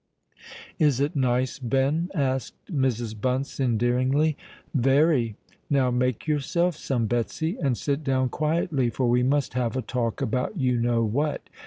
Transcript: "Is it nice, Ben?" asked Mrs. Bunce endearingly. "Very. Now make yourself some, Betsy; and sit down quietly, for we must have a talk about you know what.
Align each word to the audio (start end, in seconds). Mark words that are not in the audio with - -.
"Is 0.79 0.99
it 0.99 1.15
nice, 1.15 1.59
Ben?" 1.59 2.09
asked 2.15 2.55
Mrs. 2.73 3.13
Bunce 3.13 3.59
endearingly. 3.59 4.35
"Very. 4.73 5.35
Now 5.69 5.91
make 5.91 6.25
yourself 6.25 6.75
some, 6.75 7.05
Betsy; 7.05 7.55
and 7.61 7.77
sit 7.77 8.03
down 8.03 8.29
quietly, 8.29 8.89
for 8.89 9.07
we 9.07 9.21
must 9.21 9.53
have 9.53 9.77
a 9.77 9.83
talk 9.83 10.19
about 10.19 10.57
you 10.57 10.79
know 10.79 11.03
what. 11.03 11.47